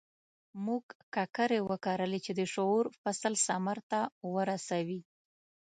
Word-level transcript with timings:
موږ 0.65 0.85
ککرې 1.15 1.59
وکرلې 1.69 2.19
چې 2.25 2.31
د 2.39 2.41
شعور 2.53 2.85
فصل 3.01 3.33
ثمر 3.45 3.77
ته 3.91 3.99
ورسوي. 4.35 5.01